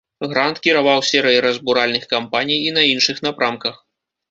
Грант 0.29 0.61
кіраваў 0.67 1.03
серыяй 1.09 1.37
разбуральных 1.47 2.03
кампаній 2.15 2.59
і 2.71 2.75
на 2.81 2.89
іншых 2.95 3.23
напрамках. 3.29 3.75